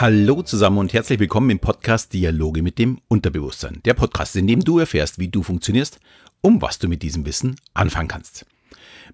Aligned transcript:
Hallo 0.00 0.42
zusammen 0.42 0.78
und 0.78 0.92
herzlich 0.92 1.20
willkommen 1.20 1.50
im 1.50 1.60
Podcast 1.60 2.12
Dialoge 2.12 2.62
mit 2.64 2.80
dem 2.80 2.98
Unterbewusstsein. 3.06 3.80
Der 3.84 3.94
Podcast, 3.94 4.34
in 4.34 4.48
dem 4.48 4.64
du 4.64 4.80
erfährst, 4.80 5.20
wie 5.20 5.28
du 5.28 5.44
funktionierst, 5.44 6.00
um 6.40 6.60
was 6.60 6.80
du 6.80 6.88
mit 6.88 7.04
diesem 7.04 7.24
Wissen 7.26 7.54
anfangen 7.74 8.08
kannst. 8.08 8.44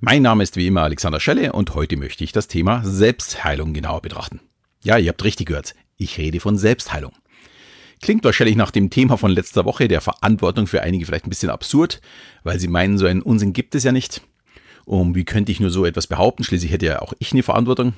Mein 0.00 0.22
Name 0.22 0.42
ist 0.42 0.56
wie 0.56 0.66
immer 0.66 0.80
Alexander 0.80 1.20
Schelle 1.20 1.52
und 1.52 1.74
heute 1.74 1.98
möchte 1.98 2.24
ich 2.24 2.32
das 2.32 2.48
Thema 2.48 2.80
Selbstheilung 2.82 3.74
genauer 3.74 4.00
betrachten. 4.00 4.40
Ja, 4.82 4.96
ihr 4.96 5.10
habt 5.10 5.22
richtig 5.22 5.48
gehört. 5.48 5.74
Ich 5.98 6.16
rede 6.16 6.40
von 6.40 6.56
Selbstheilung. 6.56 7.12
Klingt 8.00 8.24
wahrscheinlich 8.24 8.56
nach 8.56 8.70
dem 8.70 8.88
Thema 8.88 9.18
von 9.18 9.30
letzter 9.30 9.66
Woche, 9.66 9.86
der 9.86 10.00
Verantwortung 10.00 10.66
für 10.66 10.80
einige 10.80 11.04
vielleicht 11.04 11.26
ein 11.26 11.30
bisschen 11.30 11.50
absurd, 11.50 12.00
weil 12.42 12.58
sie 12.58 12.68
meinen, 12.68 12.96
so 12.96 13.04
einen 13.04 13.20
Unsinn 13.20 13.52
gibt 13.52 13.74
es 13.74 13.84
ja 13.84 13.92
nicht. 13.92 14.22
Und 14.86 15.14
wie 15.14 15.26
könnte 15.26 15.52
ich 15.52 15.60
nur 15.60 15.70
so 15.70 15.84
etwas 15.84 16.06
behaupten? 16.06 16.42
Schließlich 16.42 16.72
hätte 16.72 16.86
ja 16.86 17.02
auch 17.02 17.12
ich 17.18 17.32
eine 17.32 17.42
Verantwortung. 17.42 17.92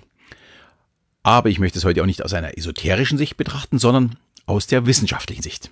Aber 1.22 1.50
ich 1.50 1.58
möchte 1.58 1.78
es 1.78 1.84
heute 1.84 2.02
auch 2.02 2.06
nicht 2.06 2.24
aus 2.24 2.34
einer 2.34 2.56
esoterischen 2.58 3.18
Sicht 3.18 3.36
betrachten, 3.36 3.78
sondern 3.78 4.16
aus 4.46 4.66
der 4.66 4.86
wissenschaftlichen 4.86 5.42
Sicht. 5.42 5.70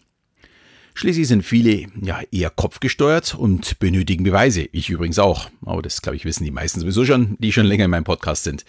Schließlich 0.94 1.28
sind 1.28 1.42
viele 1.42 1.86
ja 2.02 2.20
eher 2.30 2.50
kopfgesteuert 2.50 3.34
und 3.34 3.78
benötigen 3.78 4.24
Beweise. 4.24 4.68
Ich 4.72 4.90
übrigens 4.90 5.18
auch. 5.18 5.48
Aber 5.64 5.82
das, 5.82 6.02
glaube 6.02 6.16
ich, 6.16 6.24
wissen 6.24 6.44
die 6.44 6.50
meisten 6.50 6.80
sowieso 6.80 7.04
schon, 7.04 7.36
die 7.38 7.52
schon 7.52 7.66
länger 7.66 7.86
in 7.86 7.90
meinem 7.90 8.04
Podcast 8.04 8.44
sind. 8.44 8.64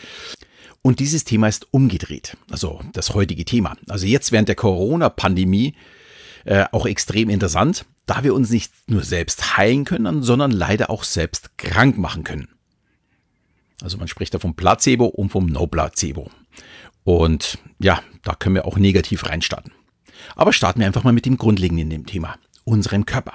Und 0.82 1.00
dieses 1.00 1.24
Thema 1.24 1.48
ist 1.48 1.68
umgedreht. 1.72 2.38
Also 2.50 2.82
das 2.94 3.14
heutige 3.14 3.46
Thema. 3.46 3.76
Also 3.88 4.06
jetzt 4.06 4.32
während 4.32 4.48
der 4.48 4.56
Corona-Pandemie 4.56 5.76
äh, 6.46 6.66
auch 6.72 6.86
extrem 6.86 7.30
interessant, 7.30 7.86
da 8.06 8.24
wir 8.24 8.34
uns 8.34 8.50
nicht 8.50 8.72
nur 8.88 9.04
selbst 9.04 9.58
heilen 9.58 9.86
können, 9.86 10.24
sondern 10.24 10.52
leider 10.52 10.90
auch 10.90 11.04
selbst 11.04 11.58
krank 11.58 11.98
machen 11.98 12.24
können. 12.24 12.48
Also 13.82 13.98
man 13.98 14.08
spricht 14.08 14.34
da 14.34 14.40
vom 14.40 14.56
Placebo 14.56 15.06
und 15.06 15.30
vom 15.30 15.48
No-Placebo. 15.48 16.30
Und 17.04 17.58
ja, 17.80 18.02
da 18.24 18.36
können 18.36 18.56
wir 18.56 18.66
auch 18.66 18.78
negativ 18.78 19.26
reinstarten. 19.26 19.72
Aber 20.36 20.54
starten 20.54 20.80
wir 20.80 20.88
einfach 20.88 21.04
mal 21.04 21.14
mit 21.14 21.26
dem 21.26 21.38
Grundlegenden 21.38 21.86
in 21.86 21.90
dem 21.90 22.06
Thema, 22.06 22.36
unserem 22.64 23.06
Körper. 23.06 23.34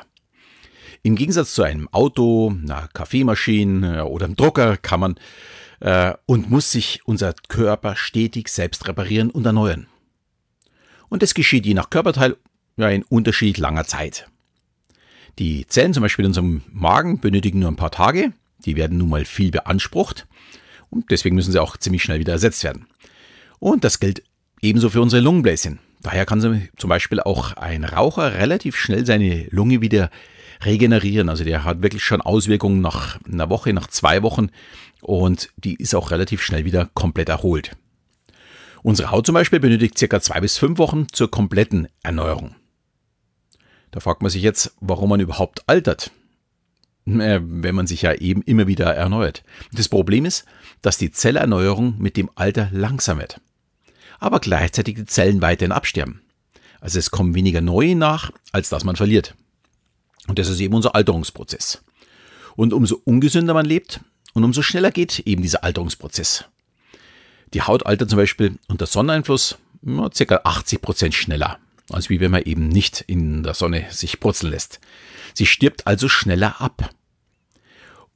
Im 1.03 1.17
Gegensatz 1.17 1.55
zu 1.55 1.62
einem 1.62 1.89
Auto, 1.92 2.50
einer 2.50 2.89
Kaffeemaschine 2.92 3.98
äh, 3.98 4.00
oder 4.00 4.27
einem 4.27 4.36
Drucker 4.36 4.77
kann 4.77 5.00
man 5.00 5.14
äh, 5.81 6.14
und 6.27 6.50
muss 6.50 6.70
sich 6.70 7.00
unser 7.05 7.34
Körper 7.48 7.97
stetig 7.97 8.48
selbst 8.48 8.89
reparieren 8.89 9.30
und 9.30 9.47
erneuern. 9.47 9.86
Und 11.08 11.23
das 11.23 11.34
geschieht 11.34 11.67
je 11.67 11.75
nach 11.75 11.91
Körperteil 11.91 12.36
ja, 12.77 12.89
in 12.89 13.03
unterschiedlich 13.05 13.58
langer 13.58 13.84
Zeit. 13.84 14.28
Die 15.39 15.67
Zellen 15.67 15.95
zum 15.95 16.03
Beispiel 16.03 16.25
in 16.25 16.30
unserem 16.30 16.62
Magen 16.73 17.20
benötigen 17.20 17.61
nur 17.61 17.70
ein 17.70 17.77
paar 17.77 17.91
Tage, 17.91 18.33
die 18.64 18.77
werden 18.77 18.98
nun 18.98 19.11
mal 19.11 19.25
viel 19.25 19.51
beansprucht 19.51 20.27
und 20.97 21.11
deswegen 21.11 21.36
müssen 21.36 21.52
sie 21.52 21.61
auch 21.62 21.77
ziemlich 21.77 22.02
schnell 22.02 22.19
wieder 22.19 22.33
ersetzt 22.33 22.64
werden. 22.64 22.86
Und 23.58 23.84
das 23.84 24.00
gilt 24.00 24.22
ebenso 24.61 24.89
für 24.89 25.02
unsere 25.02 25.22
Lungenbläschen. 25.22 25.78
Daher 26.00 26.27
kann 26.27 26.70
zum 26.77 26.89
Beispiel 26.89 27.20
auch 27.20 27.52
ein 27.55 27.84
Raucher 27.84 28.34
relativ 28.34 28.77
schnell 28.77 29.05
seine 29.06 29.47
Lunge 29.50 29.80
wieder 29.80 30.11
regenerieren. 30.64 31.28
Also 31.28 31.44
der 31.44 31.64
hat 31.64 31.83
wirklich 31.83 32.05
schon 32.05 32.20
Auswirkungen 32.20 32.80
nach 32.80 33.19
einer 33.30 33.50
Woche, 33.50 33.72
nach 33.72 33.89
zwei 33.89 34.22
Wochen 34.22 34.48
und 35.02 35.50
die 35.56 35.74
ist 35.74 35.94
auch 35.94 36.11
relativ 36.11 36.42
schnell 36.42 36.64
wieder 36.64 36.89
komplett 36.94 37.28
erholt. 37.28 37.77
Unsere 38.83 39.11
Haut 39.11 39.27
zum 39.27 39.34
Beispiel 39.34 39.61
benötigt 39.61 39.98
circa 39.98 40.20
zwei 40.20 40.41
bis 40.41 40.58
fünf 40.58 40.78
Wochen 40.78 41.08
zur 41.12 41.30
kompletten 41.30 41.89
Erneuerung. 42.02 42.55
Da 43.91 44.00
fragt 44.00 44.22
man 44.22 44.30
sich 44.30 44.42
jetzt, 44.42 44.74
warum 44.80 45.11
man 45.11 45.20
überhaupt 45.20 45.69
altert, 45.69 46.12
äh, 47.06 47.41
wenn 47.42 47.74
man 47.74 47.86
sich 47.86 48.02
ja 48.02 48.12
eben 48.14 48.42
immer 48.42 48.67
wieder 48.67 48.94
erneuert. 48.94 49.42
Das 49.72 49.89
Problem 49.89 50.24
ist, 50.24 50.44
dass 50.82 50.98
die 50.98 51.10
Zellerneuerung 51.10 51.96
mit 51.98 52.16
dem 52.16 52.30
Alter 52.34 52.69
langsam 52.72 53.19
wird 53.19 53.41
aber 54.18 54.40
gleichzeitig 54.40 54.96
die 54.96 55.06
Zellen 55.06 55.40
weiterhin 55.42 55.73
absterben. 55.73 56.23
Also 56.80 56.98
es 56.98 57.11
kommen 57.11 57.34
weniger 57.34 57.61
neue 57.61 57.96
nach, 57.96 58.30
als 58.52 58.68
dass 58.68 58.84
man 58.84 58.96
verliert. 58.96 59.34
Und 60.28 60.39
das 60.39 60.48
ist 60.48 60.61
eben 60.61 60.74
unser 60.74 60.95
Alterungsprozess. 60.95 61.83
Und 62.55 62.73
umso 62.73 63.01
ungesünder 63.05 63.55
man 63.55 63.67
lebt 63.67 64.01
und 64.34 64.45
umso 64.45 64.62
schneller 64.62 64.90
geht 64.90 65.20
eben 65.20 65.42
dieser 65.42 65.64
Alterungsprozess. 65.64 66.45
Die 67.55 67.62
Haut 67.62 67.86
altert 67.86 68.11
zum 68.11 68.18
Beispiel 68.18 68.58
unter 68.68 68.86
Sonneneinfluss 68.86 69.58
ja, 69.83 70.08
ca. 70.08 70.40
80 70.42 70.83
Prozent 70.83 71.14
schneller, 71.14 71.58
als 71.90 72.11
wie 72.11 72.20
wenn 72.20 72.30
man 72.30 72.42
eben 72.42 72.68
nicht 72.68 73.02
in 73.02 73.42
der 73.42 73.55
Sonne 73.55 73.86
sich 73.90 74.20
purzeln 74.20 74.51
lässt. 74.51 74.80
Sie 75.34 75.46
stirbt 75.46 75.86
also 75.86 76.08
schneller 76.08 76.61
ab. 76.61 76.90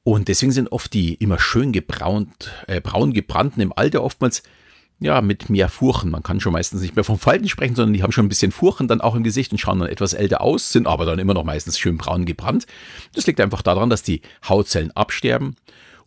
Und 0.02 0.28
deswegen 0.28 0.52
sind 0.52 0.72
oft 0.72 0.92
die 0.94 1.14
immer 1.14 1.38
schön 1.38 1.72
gebraunt, 1.72 2.50
äh, 2.66 2.80
braun 2.80 3.12
gebrannten 3.12 3.60
im 3.60 3.72
Alter 3.72 4.02
oftmals 4.02 4.42
ja, 5.00 5.22
mit 5.22 5.48
mehr 5.48 5.68
Furchen. 5.68 6.10
Man 6.10 6.22
kann 6.22 6.40
schon 6.40 6.52
meistens 6.52 6.82
nicht 6.82 6.94
mehr 6.94 7.04
vom 7.04 7.18
Falten 7.18 7.48
sprechen, 7.48 7.74
sondern 7.74 7.94
die 7.94 8.02
haben 8.02 8.12
schon 8.12 8.26
ein 8.26 8.28
bisschen 8.28 8.52
Furchen 8.52 8.86
dann 8.86 9.00
auch 9.00 9.14
im 9.14 9.22
Gesicht 9.22 9.50
und 9.50 9.58
schauen 9.58 9.78
dann 9.80 9.88
etwas 9.88 10.12
älter 10.12 10.42
aus, 10.42 10.72
sind 10.72 10.86
aber 10.86 11.06
dann 11.06 11.18
immer 11.18 11.34
noch 11.34 11.44
meistens 11.44 11.78
schön 11.78 11.96
braun 11.96 12.26
gebrannt. 12.26 12.66
Das 13.14 13.26
liegt 13.26 13.40
einfach 13.40 13.62
daran, 13.62 13.88
dass 13.88 14.02
die 14.02 14.20
Hautzellen 14.46 14.90
absterben 14.92 15.56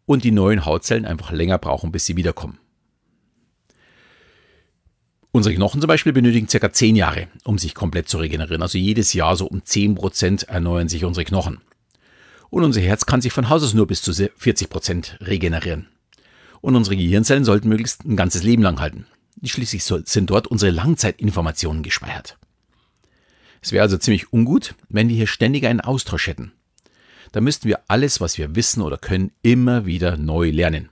und 0.06 0.24
die 0.24 0.32
neuen 0.32 0.66
Hautzellen 0.66 1.06
einfach 1.06 1.32
länger 1.32 1.58
brauchen, 1.58 1.92
bis 1.92 2.06
sie 2.06 2.16
wiederkommen. 2.18 2.60
Unsere 5.32 5.56
Knochen 5.56 5.82
zum 5.82 5.88
Beispiel 5.88 6.14
benötigen 6.14 6.48
circa 6.48 6.72
10 6.72 6.96
Jahre, 6.96 7.28
um 7.44 7.58
sich 7.58 7.74
komplett 7.74 8.08
zu 8.08 8.20
regenerieren. 8.20 8.62
Also 8.62 8.78
jedes 8.78 9.14
Jahr 9.14 9.36
so 9.36 9.48
um 9.48 9.62
10% 9.62 10.48
erneuern 10.48 10.90
sich 10.90 11.06
unsere 11.06 11.26
Knochen. 11.26 11.62
Und 12.54 12.64
unser 12.64 12.82
Herz 12.82 13.08
kann 13.08 13.20
sich 13.20 13.34
von 13.34 13.50
Haus 13.50 13.64
aus 13.64 13.74
nur 13.74 13.88
bis 13.88 14.04
zu 14.04 14.12
40% 14.12 15.28
regenerieren 15.28 15.88
und 16.62 16.76
unsere 16.76 16.96
Gehirnzellen 16.96 17.46
sollten 17.46 17.68
möglichst 17.68 18.06
ein 18.06 18.16
ganzes 18.16 18.44
Leben 18.44 18.62
lang 18.62 18.80
halten. 18.80 19.08
Schließlich 19.44 19.84
sind 19.84 20.30
dort 20.30 20.46
unsere 20.46 20.70
Langzeitinformationen 20.70 21.82
gespeichert. 21.82 22.38
Es 23.60 23.72
wäre 23.72 23.82
also 23.82 23.98
ziemlich 23.98 24.32
ungut, 24.32 24.76
wenn 24.88 25.10
wir 25.10 25.16
hier 25.16 25.26
ständig 25.26 25.66
einen 25.66 25.82
Austausch 25.82 26.28
hätten. 26.28 26.52
Da 27.32 27.42
müssten 27.42 27.68
wir 27.68 27.80
alles, 27.88 28.22
was 28.22 28.38
wir 28.38 28.56
wissen 28.56 28.84
oder 28.84 29.00
können, 29.00 29.32
immer 29.42 29.88
wieder 29.88 30.16
neu 30.16 30.52
lernen. 30.52 30.90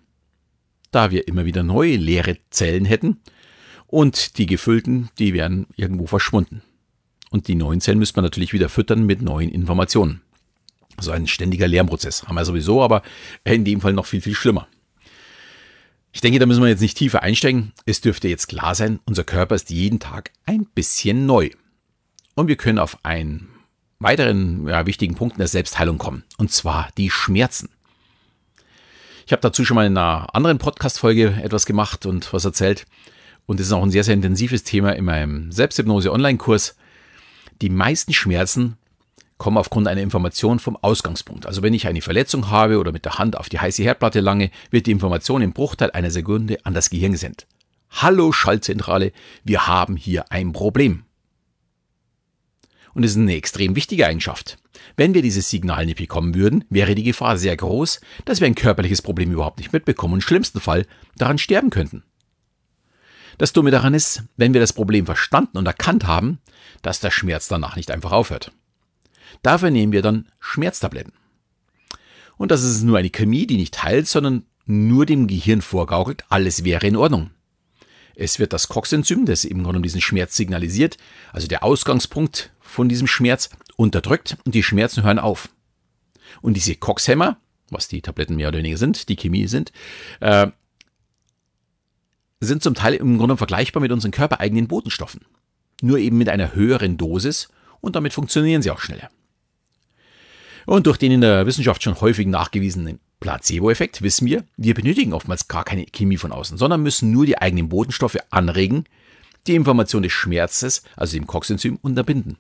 Da 0.90 1.12
wir 1.12 1.28
immer 1.28 1.46
wieder 1.46 1.62
neue 1.62 1.96
leere 1.96 2.38
Zellen 2.50 2.86
hätten 2.86 3.22
und 3.86 4.40
die 4.40 4.48
gefüllten, 4.48 5.10
die 5.20 5.36
wären 5.36 5.68
irgendwo 5.76 6.08
verschwunden. 6.08 6.64
Und 7.30 7.48
die 7.48 7.56
neuen 7.56 7.82
Zellen 7.82 8.00
müsste 8.00 8.18
man 8.18 8.26
natürlich 8.26 8.52
wieder 8.52 8.68
füttern 8.68 9.06
mit 9.06 9.22
neuen 9.22 9.50
Informationen. 9.50 10.22
Also 11.02 11.14
ein 11.14 11.26
ständiger 11.26 11.68
Lernprozess. 11.68 12.28
Haben 12.28 12.36
wir 12.36 12.46
sowieso, 12.46 12.84
aber 12.84 13.02
in 13.44 13.66
dem 13.66 13.82
Fall 13.82 13.94
noch 13.94 14.06
viel, 14.06 14.22
viel 14.22 14.36
schlimmer. 14.36 14.68
Ich 16.14 16.22
denke, 16.22 16.38
da 16.38 16.46
müssen 16.46 16.62
wir 16.62 16.70
jetzt 16.70 16.82
nicht 16.82 16.96
tiefer 16.96 17.24
einsteigen. 17.24 17.72
Es 17.88 18.02
dürfte 18.02 18.28
jetzt 18.28 18.50
klar 18.50 18.76
sein, 18.76 19.00
unser 19.06 19.24
Körper 19.24 19.56
ist 19.56 19.72
jeden 19.72 20.00
Tag 20.00 20.30
ein 20.46 20.68
bisschen 20.76 21.26
neu. 21.26 21.50
Und 22.36 22.50
wir 22.50 22.56
können 22.56 22.78
auf 22.78 23.00
einen 23.02 23.50
weiteren 23.98 24.68
ja, 24.68 24.86
wichtigen 24.86 25.16
Punkt 25.16 25.38
in 25.38 25.40
der 25.40 25.48
Selbstheilung 25.48 25.98
kommen. 25.98 26.24
Und 26.38 26.52
zwar 26.52 26.90
die 27.00 27.10
Schmerzen. 27.10 27.70
Ich 29.26 29.32
habe 29.32 29.42
dazu 29.42 29.66
schon 29.66 29.74
mal 29.74 29.88
in 29.88 29.98
einer 29.98 30.36
anderen 30.36 30.60
Podcast-Folge 30.60 31.40
etwas 31.42 31.66
gemacht 31.66 32.06
und 32.06 32.32
was 32.32 32.46
erzählt. 32.46 32.86
Und 33.48 33.60
das 33.60 33.66
ist 33.66 33.74
auch 33.74 33.82
ein 33.82 33.90
sehr, 33.90 34.04
sehr 34.04 34.14
intensives 34.14 34.62
Thema 34.62 34.92
in 34.92 35.06
meinem 35.06 35.52
Selbsthypnose-Online-Kurs. 35.52 36.76
Die 37.60 37.70
meisten 37.70 38.14
Schmerzen 38.14 38.78
komme 39.42 39.60
aufgrund 39.60 39.88
einer 39.88 40.02
Information 40.02 40.60
vom 40.60 40.78
Ausgangspunkt. 40.78 41.48
Also 41.48 41.64
wenn 41.64 41.74
ich 41.74 41.88
eine 41.88 42.04
Verletzung 42.04 42.52
habe 42.52 42.78
oder 42.78 42.92
mit 42.92 43.06
der 43.06 43.18
Hand 43.18 43.36
auf 43.36 43.50
die 43.50 43.60
heiße 43.60 43.82
Herdplatte 43.82 44.20
lange, 44.20 44.52
wird 44.70 44.86
die 44.86 44.92
Information 44.92 45.42
im 45.42 45.52
Bruchteil 45.52 45.90
einer 45.90 46.12
Sekunde 46.12 46.64
an 46.64 46.76
das 46.76 46.92
Gehirn 46.92 47.14
gesendet. 47.14 47.48
Hallo 47.90 48.32
Schaltzentrale, 48.32 49.12
wir 49.44 49.66
haben 49.66 49.96
hier 49.96 50.32
ein 50.32 50.52
Problem. 50.52 51.06
Und 52.94 53.04
es 53.04 53.12
ist 53.12 53.18
eine 53.18 53.36
extrem 53.36 53.76
wichtige 53.76 54.06
Eigenschaft. 54.06 54.60
Wenn 54.96 55.16
wir 55.16 55.24
dieses 55.24 55.50
Signal 55.50 55.88
nicht 55.88 55.98
bekommen 55.98 56.36
würden, 56.36 56.64
wäre 56.70 56.94
die 56.94 57.02
Gefahr 57.02 57.40
sehr 57.40 57.58
groß, 57.58 58.00
dass 58.26 58.42
wir 58.42 58.46
ein 58.46 58.54
körperliches 58.54 59.02
Problem 59.02 59.32
überhaupt 59.32 59.58
nicht 59.58 59.74
mitbekommen 59.74 60.14
und 60.14 60.20
im 60.20 60.28
schlimmsten 60.28 60.60
Fall 60.60 60.86
daran 61.18 61.40
sterben 61.40 61.72
könnten. 61.72 62.04
Das 63.40 63.54
Dumme 63.54 63.72
daran 63.72 63.96
ist, 63.96 64.22
wenn 64.38 64.54
wir 64.54 64.62
das 64.62 64.74
Problem 64.74 65.08
verstanden 65.08 65.58
und 65.58 65.66
erkannt 65.66 66.06
haben, 66.06 66.38
dass 66.84 67.00
der 67.00 67.10
Schmerz 67.10 67.48
danach 67.48 67.76
nicht 67.76 67.90
einfach 67.90 68.12
aufhört. 68.12 68.52
Dafür 69.42 69.72
nehmen 69.72 69.92
wir 69.92 70.02
dann 70.02 70.28
Schmerztabletten. 70.40 71.14
Und 72.38 72.52
das 72.52 72.64
ist 72.64 72.84
nur 72.84 72.98
eine 72.98 73.10
Chemie, 73.10 73.46
die 73.46 73.58
nicht 73.58 73.84
heilt, 73.84 74.08
sondern 74.08 74.46
nur 74.66 75.06
dem 75.06 75.28
Gehirn 75.28 75.62
vorgaukelt, 75.62 76.24
alles 76.30 76.64
wäre 76.64 76.88
in 76.88 76.96
Ordnung. 76.96 77.32
Es 78.16 78.40
wird 78.40 78.54
das 78.54 78.68
COX-Enzym, 78.68 79.26
das 79.26 79.46
im 79.46 79.64
Grunde 79.64 79.82
diesen 79.82 80.02
Schmerz 80.02 80.36
signalisiert, 80.36 80.98
also 81.34 81.48
der 81.48 81.64
Ausgangspunkt 81.64 82.52
von 82.60 82.90
diesem 82.90 83.08
Schmerz, 83.08 83.50
unterdrückt 83.76 84.38
und 84.46 84.54
die 84.54 84.64
Schmerzen 84.64 85.04
hören 85.04 85.20
auf. 85.20 85.50
Und 86.42 86.56
diese 86.56 86.76
COX-Hämmer, 86.76 87.38
was 87.70 87.88
die 87.88 88.02
Tabletten 88.02 88.36
mehr 88.36 88.50
oder 88.50 88.60
weniger 88.60 88.78
sind, 88.78 89.10
die 89.10 89.16
Chemie 89.16 89.48
sind, 89.48 89.72
äh, 90.20 90.48
sind 92.40 92.64
zum 92.64 92.76
Teil 92.76 92.96
im 92.96 93.18
Grunde 93.18 93.38
vergleichbar 93.38 93.82
mit 93.82 93.92
unseren 93.92 94.12
körpereigenen 94.12 94.68
Botenstoffen. 94.68 95.22
Nur 95.82 95.98
eben 95.98 96.18
mit 96.18 96.30
einer 96.30 96.54
höheren 96.54 96.98
Dosis 96.98 97.50
und 97.82 97.96
damit 97.96 98.14
funktionieren 98.14 98.62
sie 98.62 98.72
auch 98.72 98.80
schneller. 98.80 99.10
Und 100.72 100.88
durch 100.88 100.96
den 100.96 101.12
in 101.12 101.20
der 101.20 101.46
Wissenschaft 101.46 101.84
schon 101.84 102.00
häufig 102.00 102.28
nachgewiesenen 102.28 103.02
Placebo-Effekt 103.20 104.04
wissen 104.04 104.26
wir, 104.26 104.46
wir 104.56 104.74
benötigen 104.74 105.12
oftmals 105.12 105.50
gar 105.50 105.66
keine 105.66 105.86
Chemie 105.86 106.16
von 106.16 106.32
außen, 106.32 106.58
sondern 106.58 106.82
müssen 106.82 107.12
nur 107.12 107.26
die 107.26 107.38
eigenen 107.38 107.68
Botenstoffe 107.68 108.16
anregen, 108.30 108.86
die 109.48 109.56
Information 109.56 110.02
des 110.02 110.14
Schmerzes, 110.14 110.84
also 110.96 111.18
dem 111.18 111.28
Coxenzym, 111.28 111.78
unterbinden. 111.82 112.38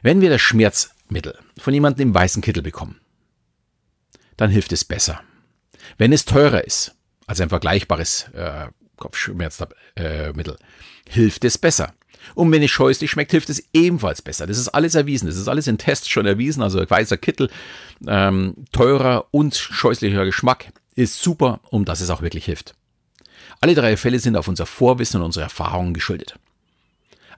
Wenn 0.00 0.22
wir 0.22 0.30
das 0.30 0.40
Schmerzmittel 0.40 1.38
von 1.58 1.74
jemandem 1.74 2.08
im 2.08 2.14
weißen 2.14 2.40
Kittel 2.40 2.62
bekommen, 2.62 2.98
dann 4.38 4.48
hilft 4.48 4.72
es 4.72 4.86
besser. 4.86 5.20
Wenn 5.98 6.14
es 6.14 6.24
teurer 6.24 6.64
ist 6.64 6.94
als 7.26 7.42
ein 7.42 7.50
vergleichbares 7.50 8.30
äh, 8.32 8.68
Kopfschmerzmittel, 8.96 9.76
äh, 9.96 10.32
hilft 11.10 11.44
es 11.44 11.58
besser. 11.58 11.92
Und 12.34 12.50
wenn 12.52 12.62
es 12.62 12.70
scheußlich 12.70 13.10
schmeckt, 13.10 13.30
hilft 13.30 13.50
es 13.50 13.62
ebenfalls 13.72 14.22
besser. 14.22 14.46
Das 14.46 14.58
ist 14.58 14.68
alles 14.68 14.94
erwiesen. 14.94 15.26
Das 15.26 15.36
ist 15.36 15.48
alles 15.48 15.66
in 15.66 15.78
Tests 15.78 16.08
schon 16.08 16.26
erwiesen. 16.26 16.62
Also 16.62 16.78
weißer 16.88 17.16
Kittel, 17.16 17.50
ähm, 18.06 18.54
teurer 18.72 19.26
und 19.30 19.54
scheußlicher 19.54 20.24
Geschmack 20.24 20.72
ist 20.94 21.20
super, 21.20 21.60
um 21.70 21.84
dass 21.84 22.00
es 22.00 22.10
auch 22.10 22.22
wirklich 22.22 22.44
hilft. 22.44 22.74
Alle 23.60 23.74
drei 23.74 23.96
Fälle 23.96 24.18
sind 24.18 24.36
auf 24.36 24.48
unser 24.48 24.66
Vorwissen 24.66 25.20
und 25.20 25.26
unsere 25.26 25.44
Erfahrungen 25.44 25.94
geschuldet. 25.94 26.38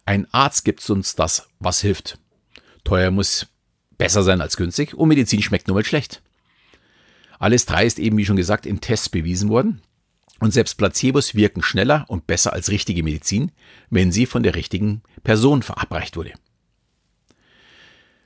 Ein 0.05 0.27
Arzt 0.33 0.65
gibt 0.65 0.89
uns 0.91 1.15
das, 1.15 1.49
was 1.59 1.81
hilft. 1.81 2.19
Teuer 2.85 3.11
muss 3.11 3.47
besser 3.97 4.23
sein 4.23 4.41
als 4.41 4.57
günstig 4.57 4.95
und 4.95 5.09
Medizin 5.09 5.43
schmeckt 5.43 5.69
nur 5.69 5.77
mal 5.77 5.85
schlecht. 5.85 6.23
Alles 7.39 7.65
drei 7.67 7.87
ist 7.87 7.99
eben, 7.99 8.17
wie 8.19 8.27
schon 8.27 8.37
gesagt, 8.37 8.67
in 8.67 8.81
Tests 8.81 9.09
bewiesen 9.09 9.49
worden. 9.49 9.83
Und 10.41 10.53
selbst 10.53 10.77
Placebos 10.77 11.35
wirken 11.35 11.63
schneller 11.63 12.07
und 12.09 12.27
besser 12.27 12.53
als 12.53 12.71
richtige 12.71 13.03
Medizin, 13.03 13.53
wenn 13.91 14.11
sie 14.11 14.27
von 14.27 14.43
der 14.43 14.55
richtigen 14.55 15.03
Person 15.23 15.63
verabreicht 15.63 16.17
wurde. 16.17 16.33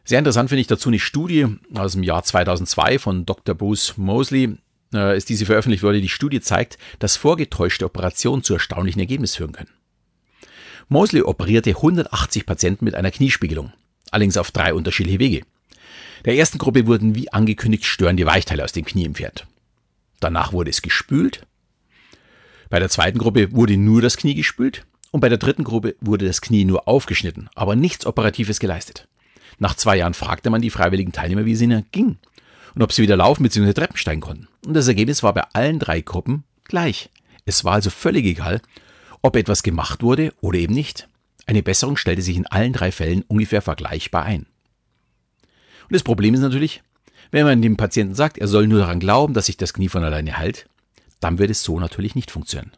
Sehr 0.04 0.18
interessant 0.18 0.48
finde 0.48 0.60
ich 0.60 0.66
dazu 0.66 0.90
eine 0.90 0.98
Studie 0.98 1.46
aus 1.74 1.92
dem 1.92 2.02
Jahr 2.02 2.22
2002 2.22 2.98
von 2.98 3.26
Dr. 3.26 3.54
Bruce 3.54 3.94
Mosley, 3.96 4.58
äh, 4.92 5.16
ist 5.16 5.28
diese 5.28 5.46
veröffentlicht 5.46 5.82
wurde. 5.82 6.00
Die 6.00 6.08
Studie 6.08 6.40
zeigt, 6.40 6.78
dass 6.98 7.16
vorgetäuschte 7.16 7.84
Operationen 7.84 8.44
zu 8.44 8.54
erstaunlichen 8.54 9.00
Ergebnissen 9.00 9.38
führen 9.38 9.52
können. 9.52 9.70
Mosley 10.88 11.22
operierte 11.22 11.70
180 11.70 12.46
Patienten 12.46 12.84
mit 12.84 12.94
einer 12.94 13.10
Kniespiegelung, 13.10 13.72
allerdings 14.10 14.36
auf 14.36 14.50
drei 14.50 14.74
unterschiedliche 14.74 15.18
Wege. 15.18 15.42
Der 16.26 16.36
ersten 16.36 16.58
Gruppe 16.58 16.86
wurden 16.86 17.14
wie 17.14 17.32
angekündigt 17.32 17.86
störende 17.86 18.26
Weichteile 18.26 18.62
aus 18.62 18.72
dem 18.72 18.84
Knie 18.84 19.06
entfernt. 19.06 19.46
Danach 20.20 20.52
wurde 20.52 20.70
es 20.70 20.82
gespült. 20.82 21.46
Bei 22.70 22.78
der 22.78 22.88
zweiten 22.88 23.18
Gruppe 23.18 23.52
wurde 23.52 23.76
nur 23.76 24.02
das 24.02 24.16
Knie 24.16 24.34
gespült 24.34 24.86
und 25.10 25.20
bei 25.20 25.28
der 25.28 25.38
dritten 25.38 25.64
Gruppe 25.64 25.94
wurde 26.00 26.26
das 26.26 26.40
Knie 26.40 26.64
nur 26.64 26.88
aufgeschnitten, 26.88 27.48
aber 27.54 27.76
nichts 27.76 28.06
Operatives 28.06 28.58
geleistet. 28.58 29.06
Nach 29.58 29.74
zwei 29.74 29.96
Jahren 29.96 30.14
fragte 30.14 30.50
man 30.50 30.62
die 30.62 30.70
freiwilligen 30.70 31.12
Teilnehmer, 31.12 31.44
wie 31.44 31.52
es 31.52 31.60
ihnen 31.60 31.86
ging 31.92 32.18
und 32.74 32.82
ob 32.82 32.92
sie 32.92 33.02
wieder 33.02 33.16
laufen 33.16 33.42
bzw. 33.42 33.72
Treppen 33.72 33.96
steigen 33.96 34.20
konnten. 34.20 34.48
Und 34.66 34.74
das 34.74 34.88
Ergebnis 34.88 35.22
war 35.22 35.32
bei 35.32 35.44
allen 35.52 35.78
drei 35.78 36.00
Gruppen 36.00 36.44
gleich. 36.64 37.10
Es 37.46 37.64
war 37.64 37.74
also 37.74 37.90
völlig 37.90 38.24
egal, 38.24 38.60
ob 39.22 39.36
etwas 39.36 39.62
gemacht 39.62 40.02
wurde 40.02 40.32
oder 40.40 40.58
eben 40.58 40.74
nicht. 40.74 41.08
Eine 41.46 41.62
Besserung 41.62 41.96
stellte 41.96 42.22
sich 42.22 42.36
in 42.36 42.46
allen 42.46 42.72
drei 42.72 42.90
Fällen 42.90 43.22
ungefähr 43.28 43.62
vergleichbar 43.62 44.24
ein. 44.24 44.46
Und 45.84 45.92
das 45.92 46.02
Problem 46.02 46.34
ist 46.34 46.40
natürlich, 46.40 46.82
wenn 47.30 47.44
man 47.44 47.62
dem 47.62 47.76
Patienten 47.76 48.14
sagt, 48.14 48.38
er 48.38 48.48
soll 48.48 48.66
nur 48.66 48.80
daran 48.80 49.00
glauben, 49.00 49.34
dass 49.34 49.46
sich 49.46 49.56
das 49.56 49.74
Knie 49.74 49.88
von 49.88 50.04
alleine 50.04 50.36
heilt, 50.38 50.66
dann 51.24 51.38
wird 51.38 51.50
es 51.50 51.62
so 51.62 51.80
natürlich 51.80 52.14
nicht 52.14 52.30
funktionieren. 52.30 52.72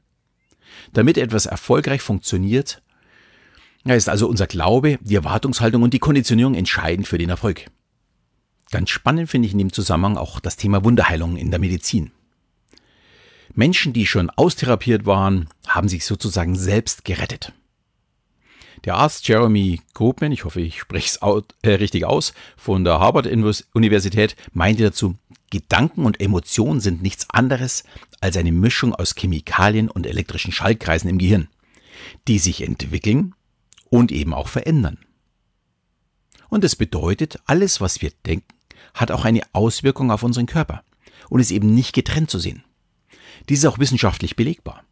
Damit 0.93 1.19
etwas 1.19 1.47
erfolgreich 1.47 2.01
funktioniert, 2.01 2.81
ist 3.85 4.09
also 4.09 4.29
unser 4.29 4.47
Glaube, 4.47 4.99
die 5.03 5.15
Erwartungshaltung 5.15 5.83
und 5.83 5.93
die 5.95 5.99
Konditionierung 5.99 6.55
entscheidend 6.55 7.07
für 7.07 7.19
den 7.19 7.31
Erfolg. 7.31 7.67
Ganz 8.71 8.91
spannend 8.91 9.31
finde 9.31 9.47
ich 9.47 9.53
in 9.53 9.59
dem 9.59 9.73
Zusammenhang 9.73 10.17
auch 10.17 10.41
das 10.41 10.57
Thema 10.57 10.85
Wunderheilung 10.85 11.37
in 11.37 11.51
der 11.51 11.61
Medizin. 11.61 12.11
Menschen, 13.55 13.93
die 13.93 14.07
schon 14.07 14.29
austherapiert 14.31 15.07
waren, 15.07 15.49
haben 15.67 15.89
sich 15.89 16.05
sozusagen 16.05 16.57
selbst 16.57 17.05
gerettet. 17.05 17.53
Der 18.85 18.97
Arzt 18.97 19.27
Jeremy 19.27 19.81
Grobman, 19.95 20.33
ich 20.33 20.45
hoffe, 20.45 20.61
ich 20.61 20.81
spreche 20.81 21.07
es 21.07 21.43
äh, 21.63 21.71
richtig 21.71 22.05
aus, 22.05 22.35
von 22.57 22.85
der 22.85 23.01
Harvard-Universität, 23.01 24.37
meinte 24.53 24.85
dazu, 24.85 25.17
Gedanken 25.51 26.05
und 26.05 26.21
Emotionen 26.21 26.81
sind 26.81 27.03
nichts 27.03 27.29
anderes 27.31 27.85
als 28.21 28.37
eine 28.37 28.53
Mischung 28.53 28.95
aus 28.95 29.15
Chemikalien 29.17 29.89
und 29.89 30.07
elektrischen 30.07 30.53
Schaltkreisen 30.53 31.09
im 31.09 31.19
Gehirn, 31.19 31.49
die 32.29 32.39
sich 32.39 32.63
entwickeln 32.63 33.35
und 33.89 34.13
eben 34.13 34.35
auch 34.35 34.49
verändern. 34.49 34.99
Und 36.49 36.65
es 36.65 36.77
bedeutet, 36.77 37.41
alles, 37.47 37.81
was 37.81 38.03
wir 38.03 38.11
denken, 38.25 38.47
hat 38.95 39.11
auch 39.11 39.25
eine 39.25 39.43
Auswirkung 39.53 40.11
auf 40.11 40.23
unseren 40.23 40.47
Körper 40.47 40.83
und 41.29 41.41
ist 41.41 41.51
eben 41.51 41.75
nicht 41.75 41.93
getrennt 41.93 42.31
zu 42.31 42.39
sehen. 42.39 42.65
Dies 43.49 43.61
ist 43.61 43.67
auch 43.67 43.79
wissenschaftlich 43.79 44.37
belegbar. 44.37 44.83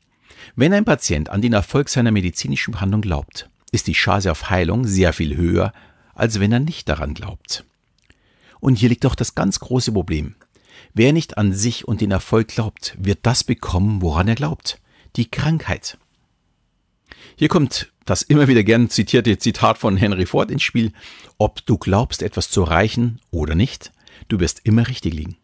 Wenn 0.56 0.72
ein 0.72 0.84
Patient 0.84 1.30
an 1.30 1.42
den 1.42 1.52
Erfolg 1.52 1.88
seiner 1.88 2.12
medizinischen 2.12 2.72
Behandlung 2.72 3.00
glaubt, 3.00 3.48
ist 3.74 3.86
die 3.86 3.92
Chance 3.92 4.30
auf 4.30 4.50
Heilung 4.50 4.86
sehr 4.86 5.12
viel 5.12 5.36
höher, 5.36 5.72
als 6.14 6.40
wenn 6.40 6.52
er 6.52 6.60
nicht 6.60 6.88
daran 6.88 7.14
glaubt. 7.14 7.64
Und 8.60 8.76
hier 8.76 8.88
liegt 8.88 9.04
auch 9.04 9.14
das 9.14 9.34
ganz 9.34 9.60
große 9.60 9.92
Problem. 9.92 10.36
Wer 10.94 11.12
nicht 11.12 11.36
an 11.36 11.52
sich 11.52 11.86
und 11.86 12.00
den 12.00 12.10
Erfolg 12.10 12.48
glaubt, 12.48 12.96
wird 12.98 13.18
das 13.22 13.44
bekommen, 13.44 14.00
woran 14.00 14.28
er 14.28 14.36
glaubt. 14.36 14.80
Die 15.16 15.30
Krankheit. 15.30 15.98
Hier 17.36 17.48
kommt 17.48 17.92
das 18.04 18.22
immer 18.22 18.48
wieder 18.48 18.62
gern 18.62 18.90
zitierte 18.90 19.38
Zitat 19.38 19.78
von 19.78 19.96
Henry 19.96 20.26
Ford 20.26 20.50
ins 20.50 20.62
Spiel. 20.62 20.92
Ob 21.38 21.64
du 21.66 21.78
glaubst, 21.78 22.22
etwas 22.22 22.50
zu 22.50 22.62
erreichen 22.62 23.20
oder 23.30 23.54
nicht, 23.54 23.92
du 24.28 24.40
wirst 24.40 24.60
immer 24.64 24.88
richtig 24.88 25.14
liegen. 25.14 25.36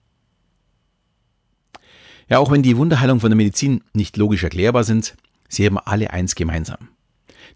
Ja, 2.28 2.38
auch 2.38 2.50
wenn 2.50 2.62
die 2.62 2.76
Wunderheilung 2.76 3.18
von 3.18 3.30
der 3.30 3.36
Medizin 3.36 3.82
nicht 3.92 4.16
logisch 4.16 4.44
erklärbar 4.44 4.84
sind, 4.84 5.16
sie 5.48 5.66
haben 5.66 5.78
alle 5.78 6.10
eins 6.10 6.36
gemeinsam. 6.36 6.88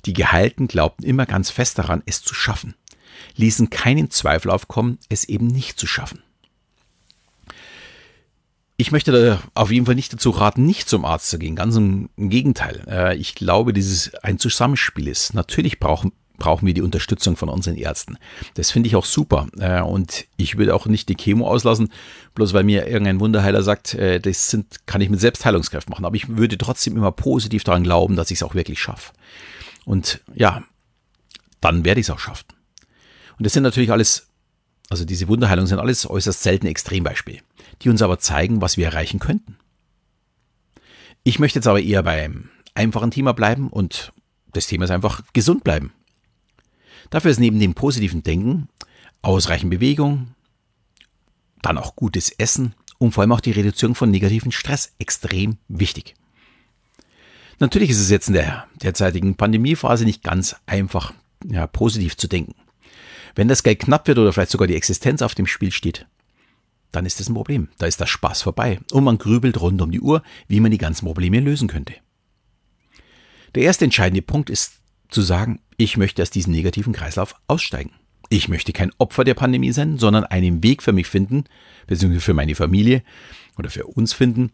Die 0.07 0.13
Geheilten 0.13 0.69
glaubten 0.69 1.05
immer 1.05 1.27
ganz 1.27 1.51
fest 1.51 1.79
daran, 1.79 2.03
es 2.07 2.23
zu 2.23 2.35
schaffen, 2.35 2.75
ließen 3.37 3.71
keinen 3.71 4.11
Zweifel 4.11 4.51
aufkommen, 4.51 4.99
es 5.09 5.25
eben 5.25 5.47
nicht 5.47 5.79
zu 5.79 5.87
schaffen. 5.87 6.23
Ich 8.77 8.91
möchte 8.91 9.13
da 9.13 9.41
auf 9.55 9.71
jeden 9.71 9.87
Fall 9.87 9.95
nicht 9.95 10.13
dazu 10.13 10.31
raten, 10.31 10.67
nicht 10.67 10.89
zum 10.89 11.05
Arzt 11.05 11.31
zu 11.31 11.39
gehen. 11.39 11.55
Ganz 11.55 11.77
im 11.77 12.11
Gegenteil. 12.17 12.83
Äh, 12.89 13.17
ich 13.17 13.37
glaube, 13.37 13.73
dieses 13.73 14.13
ein 14.17 14.41
Zusammenspiel 14.41 15.07
ist. 15.07 15.33
Natürlich 15.33 15.79
brauchen, 15.79 16.11
brauchen 16.39 16.67
wir 16.67 16.75
die 16.75 16.83
Unterstützung 16.83 17.37
von 17.37 17.49
unseren 17.49 17.77
Ärzten. 17.77 18.19
Das 18.55 18.73
finde 18.73 18.89
ich 18.89 18.97
auch 18.97 19.05
super. 19.05 19.47
Äh, 19.61 19.81
und 19.81 20.25
ich 20.37 20.59
würde 20.59 20.75
auch 20.75 20.87
nicht 20.87 21.09
die 21.09 21.15
Chemo 21.15 21.47
auslassen, 21.47 21.93
bloß 22.35 22.53
weil 22.53 22.65
mir 22.65 22.89
irgendein 22.89 23.21
Wunderheiler 23.21 23.63
sagt, 23.63 23.95
äh, 23.95 24.19
das 24.19 24.51
sind, 24.51 24.87
kann 24.87 25.01
ich 25.01 25.09
mit 25.09 25.21
Selbstheilungskräften 25.21 25.93
machen. 25.93 26.05
Aber 26.05 26.17
ich 26.17 26.37
würde 26.37 26.59
trotzdem 26.59 26.97
immer 26.97 27.13
positiv 27.13 27.63
daran 27.63 27.85
glauben, 27.85 28.17
dass 28.17 28.33
ich 28.33 28.39
es 28.39 28.43
auch 28.43 28.57
wirklich 28.57 28.81
schaffe. 28.81 29.13
Und 29.85 30.21
ja, 30.35 30.63
dann 31.61 31.85
werde 31.85 32.01
ich 32.01 32.07
es 32.07 32.11
auch 32.11 32.19
schaffen. 32.19 32.47
Und 33.39 33.45
das 33.47 33.53
sind 33.53 33.63
natürlich 33.63 33.91
alles, 33.91 34.29
also 34.91 35.05
diese 35.05 35.29
Wunderheilungen 35.29 35.67
sind 35.67 35.79
alles 35.79 36.09
äußerst 36.09 36.43
seltene 36.43 36.71
Extrembeispiele 36.71 37.41
die 37.83 37.89
uns 37.91 38.03
aber 38.03 38.19
zeigen, 38.19 38.61
was 38.61 38.77
wir 38.77 38.87
erreichen 38.87 39.19
könnten. 39.19 39.57
Ich 41.23 41.39
möchte 41.39 41.59
jetzt 41.59 41.67
aber 41.67 41.81
eher 41.81 42.03
beim 42.03 42.51
einfachen 42.75 43.11
Thema 43.11 43.33
bleiben 43.33 43.69
und 43.69 44.13
das 44.53 44.67
Thema 44.67 44.85
ist 44.85 44.91
einfach 44.91 45.23
gesund 45.33 45.65
bleiben. 45.65 45.93
Dafür 47.11 47.31
ist 47.31 47.41
neben 47.41 47.61
dem 47.61 47.75
positiven 47.75 48.23
Denken 48.23 48.69
ausreichend 49.23 49.71
Bewegung, 49.71 50.35
dann 51.63 51.79
auch 51.79 51.97
gutes 51.97 52.31
Essen 52.31 52.75
und 52.99 53.13
vor 53.13 53.23
allem 53.23 53.33
auch 53.33 53.41
die 53.41 53.53
Reduzierung 53.53 53.95
von 53.95 54.11
negativen 54.11 54.53
Stress 54.53 54.95
extrem 54.99 55.59
wichtig. 55.69 56.15
Natürlich 57.59 57.91
ist 57.91 58.01
es 58.01 58.11
jetzt 58.11 58.29
in 58.29 58.35
der 58.35 58.67
derzeitigen 58.83 59.37
Pandemiephase 59.37 60.05
nicht 60.05 60.23
ganz 60.23 60.57
einfach, 60.67 61.13
ja, 61.49 61.67
positiv 61.67 62.17
zu 62.17 62.29
denken. 62.29 62.55
Wenn 63.35 63.49
das 63.49 63.63
Geld 63.63 63.81
knapp 63.81 64.07
wird 64.07 64.19
oder 64.19 64.33
vielleicht 64.33 64.51
sogar 64.51 64.69
die 64.69 64.77
Existenz 64.77 65.23
auf 65.23 65.35
dem 65.35 65.47
Spiel 65.47 65.73
steht, 65.73 66.07
dann 66.93 67.07
ist 67.07 67.21
das 67.21 67.29
ein 67.29 67.35
Problem. 67.35 67.69
Da 67.79 67.87
ist 67.87 68.01
der 68.01 68.07
Spaß 68.07 68.43
vorbei 68.43 68.79
und 68.93 69.05
man 69.05 69.19
grübelt 69.19 69.61
rund 69.61 69.83
um 69.83 69.91
die 69.91 70.01
Uhr, 70.01 70.23
wie 70.47 70.61
man 70.61 70.71
die 70.71 70.79
ganzen 70.79 71.07
Probleme 71.07 71.41
lösen 71.41 71.69
könnte. 71.69 71.95
Der 73.55 73.65
erste 73.65 73.85
entscheidende 73.85 74.23
Punkt 74.23 74.51
ist 74.51 74.75
zu 75.09 75.23
sagen, 75.23 75.61
ich 75.77 75.97
möchte 75.97 76.23
aus 76.23 76.31
diesem 76.31 76.53
negativen 76.53 76.93
Kreislauf 76.93 77.35
aussteigen. 77.47 77.93
Ich 78.31 78.49
möchte 78.49 78.73
kein 78.73 78.91
Opfer 78.99 79.25
der 79.25 79.35
Pandemie 79.35 79.73
sein, 79.73 79.99
sondern 79.99 80.25
einen 80.25 80.63
Weg 80.63 80.83
für 80.83 80.93
mich 80.93 81.07
finden, 81.07 81.45
beziehungsweise 81.87 82.25
für 82.25 82.35
meine 82.35 82.55
Familie 82.55 83.03
oder 83.59 83.71
für 83.71 83.87
uns 83.87 84.13
finden. 84.13 84.51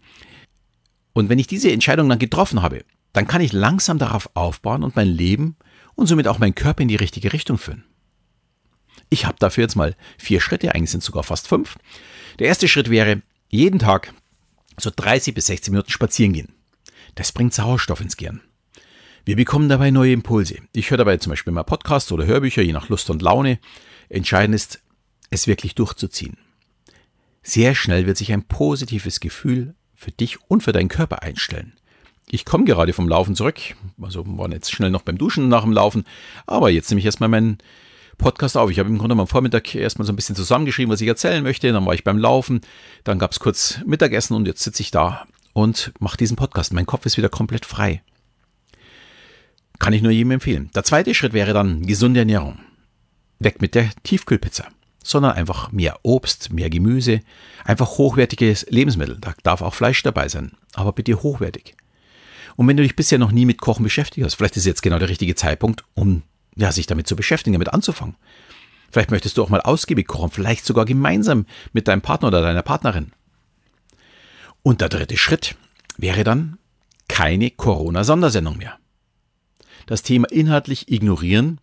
Und 1.12 1.29
wenn 1.29 1.38
ich 1.38 1.47
diese 1.47 1.71
Entscheidung 1.71 2.09
dann 2.09 2.19
getroffen 2.19 2.62
habe, 2.62 2.85
dann 3.12 3.26
kann 3.26 3.40
ich 3.40 3.52
langsam 3.52 3.99
darauf 3.99 4.31
aufbauen 4.35 4.85
und 4.85 4.97
mein 4.97 5.09
Leben 5.09 5.57
und 5.95 6.07
somit 6.07 6.29
auch 6.29 6.38
meinen 6.38 6.55
Körper 6.55 6.83
in 6.83 6.88
die 6.88 6.97
richtige 6.97 7.33
Richtung 7.33 7.59
führen. 7.59 7.85
Ich 9.09 9.26
habe 9.26 9.37
dafür 9.38 9.62
jetzt 9.62 9.75
mal 9.75 9.97
vier 10.19 10.40
Schritte, 10.40 10.75
eigentlich 10.75 10.90
sind 10.90 11.02
sogar 11.02 11.25
fast 11.25 11.49
fünf. 11.49 11.76
Der 12.38 12.47
erste 12.47 12.69
Schritt 12.69 12.90
wäre, 12.90 13.23
jeden 13.49 13.81
Tag 13.81 14.14
so 14.79 14.90
30 14.95 15.35
bis 15.35 15.47
60 15.47 15.73
Minuten 15.73 15.90
spazieren 15.90 16.33
gehen. 16.33 16.55
Das 17.17 17.33
bringt 17.33 17.52
Sauerstoff 17.52 18.00
ins 18.00 18.17
Gehirn. 18.17 18.40
Wir 19.25 19.37
bekommen 19.37 19.69
dabei 19.69 19.90
neue 19.90 20.12
Impulse. 20.12 20.59
Ich 20.73 20.90
höre 20.90 20.99
dabei 20.99 21.17
zum 21.19 21.31
Beispiel 21.31 21.52
mal 21.52 21.64
Podcasts 21.64 22.11
oder 22.12 22.25
Hörbücher, 22.25 22.62
je 22.62 22.73
nach 22.73 22.88
Lust 22.88 23.11
und 23.11 23.21
Laune. 23.21 23.59
Entscheidend 24.09 24.55
ist, 24.55 24.81
es 25.31 25.47
wirklich 25.47 25.75
durchzuziehen. 25.75 26.38
Sehr 27.43 27.75
schnell 27.75 28.07
wird 28.07 28.17
sich 28.17 28.33
ein 28.33 28.45
positives 28.45 29.21
Gefühl 29.21 29.75
für 30.00 30.11
dich 30.11 30.38
und 30.49 30.62
für 30.62 30.73
deinen 30.73 30.88
Körper 30.88 31.23
einstellen. 31.23 31.75
Ich 32.30 32.47
komme 32.47 32.64
gerade 32.64 32.92
vom 32.95 33.09
Laufen 33.09 33.37
zurück. 33.37 33.59
Also 34.00 34.25
war 34.26 34.50
jetzt 34.50 34.73
schnell 34.73 34.90
noch 34.90 35.02
beim 35.02 35.19
Duschen 35.19 35.49
nach 35.49 35.62
dem 35.62 35.73
Laufen. 35.73 36.04
Aber 36.47 36.71
jetzt 36.71 36.90
nehme 36.90 37.00
ich 37.00 37.04
erstmal 37.04 37.28
meinen 37.28 37.59
Podcast 38.16 38.57
auf. 38.57 38.71
Ich 38.71 38.78
habe 38.78 38.88
im 38.88 38.97
Grunde 38.97 39.14
am 39.14 39.26
Vormittag 39.26 39.75
erstmal 39.75 40.07
so 40.07 40.12
ein 40.12 40.16
bisschen 40.16 40.37
zusammengeschrieben, 40.37 40.90
was 40.90 41.02
ich 41.02 41.09
erzählen 41.09 41.42
möchte. 41.42 41.71
Dann 41.71 41.85
war 41.85 41.92
ich 41.92 42.04
beim 42.04 42.16
Laufen. 42.16 42.62
Dann 43.04 43.19
gab 43.19 43.33
es 43.33 43.40
kurz 43.40 43.80
Mittagessen 43.85 44.35
und 44.35 44.47
jetzt 44.47 44.62
sitze 44.62 44.83
ich 44.83 44.90
da 44.90 45.26
und 45.52 45.92
mache 45.99 46.16
diesen 46.16 46.37
Podcast. 46.37 46.73
Mein 46.73 46.87
Kopf 46.87 47.04
ist 47.04 47.19
wieder 47.19 47.28
komplett 47.28 47.66
frei. 47.66 48.02
Kann 49.78 49.92
ich 49.92 50.00
nur 50.00 50.12
jedem 50.12 50.30
empfehlen. 50.30 50.71
Der 50.75 50.85
zweite 50.85 51.14
Schritt 51.14 51.35
wäre 51.35 51.52
dann 51.52 51.85
gesunde 51.85 52.21
Ernährung. 52.21 52.59
Weg 53.38 53.61
mit 53.61 53.75
der 53.75 53.90
Tiefkühlpizza 54.02 54.69
sondern 55.02 55.33
einfach 55.33 55.73
mehr 55.73 55.99
Obst, 56.02 56.52
mehr 56.52 56.71
Gemüse, 56.71 57.21
einfach 57.64 57.99
hochwertiges 57.99 58.66
Lebensmittel. 58.69 59.19
Da 59.21 59.35
darf 59.42 59.62
auch 59.62 59.75
Fleisch 59.75 60.02
dabei 60.02 60.28
sein, 60.28 60.52
aber 60.75 60.92
bitte 60.92 61.23
hochwertig. 61.23 61.75
Und 62.57 62.69
wenn 62.69 62.76
du 62.76 62.83
dich 62.83 62.97
bisher 62.97 63.19
noch 63.19 63.33
nie 63.33 63.47
mit 63.47 63.61
Kochen 63.61 63.85
beschäftigt 63.85 64.25
hast, 64.25 64.35
vielleicht 64.35 64.57
ist 64.57 64.66
jetzt 64.66 64.83
genau 64.83 64.99
der 64.99 65.09
richtige 65.09 65.35
Zeitpunkt, 65.35 65.85
um 65.95 66.23
ja, 66.57 66.73
sich 66.73 66.87
damit 66.87 67.07
zu 67.07 67.16
beschäftigen, 67.16 67.54
damit 67.54 67.73
anzufangen. 67.73 68.16
Vielleicht 68.90 69.11
möchtest 69.11 69.38
du 69.38 69.42
auch 69.42 69.49
mal 69.49 69.61
ausgiebig 69.61 70.09
kochen, 70.09 70.30
vielleicht 70.30 70.66
sogar 70.66 70.85
gemeinsam 70.85 71.47
mit 71.73 71.88
deinem 71.88 72.02
Partner 72.02 72.28
oder 72.28 72.42
deiner 72.42 72.62
Partnerin. 72.62 73.12
Und 74.62 74.80
der 74.80 74.88
dritte 74.88 75.16
Schritt 75.16 75.57
wäre 75.97 76.25
dann 76.25 76.59
keine 77.09 77.50
Corona-Sondersendung 77.50 78.59
mehr. 78.59 78.78
Das 79.87 80.02
Thema 80.02 80.30
inhaltlich 80.30 80.90
ignorieren 80.90 81.61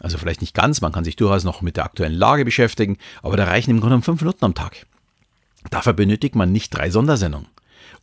also 0.00 0.18
vielleicht 0.18 0.40
nicht 0.40 0.54
ganz, 0.54 0.80
man 0.80 0.92
kann 0.92 1.04
sich 1.04 1.16
durchaus 1.16 1.44
noch 1.44 1.62
mit 1.62 1.76
der 1.76 1.84
aktuellen 1.84 2.14
Lage 2.14 2.44
beschäftigen, 2.44 2.98
aber 3.22 3.36
da 3.36 3.44
reichen 3.44 3.70
im 3.70 3.80
Grunde 3.80 4.02
fünf 4.02 4.20
Minuten 4.20 4.44
am 4.44 4.54
Tag. 4.54 4.86
Dafür 5.70 5.92
benötigt 5.92 6.34
man 6.34 6.52
nicht 6.52 6.70
drei 6.70 6.90
Sondersendungen 6.90 7.48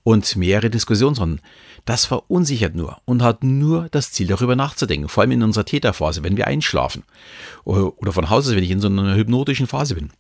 und 0.03 0.35
mehrere 0.35 0.69
Diskussionsrunden. 0.69 1.41
Das 1.85 2.05
verunsichert 2.05 2.75
nur 2.75 3.01
und 3.05 3.23
hat 3.23 3.43
nur 3.43 3.87
das 3.89 4.11
Ziel, 4.11 4.27
darüber 4.27 4.55
nachzudenken, 4.55 5.09
vor 5.09 5.21
allem 5.21 5.31
in 5.31 5.43
unserer 5.43 5.65
Täterphase, 5.65 6.23
wenn 6.23 6.37
wir 6.37 6.47
einschlafen 6.47 7.03
oder 7.63 8.11
von 8.11 8.29
Haus 8.29 8.47
aus, 8.47 8.55
wenn 8.55 8.63
ich 8.63 8.71
in 8.71 8.79
so 8.79 8.87
einer 8.87 9.15
hypnotischen 9.15 9.67
Phase 9.67 9.95
bin. 9.95 10.11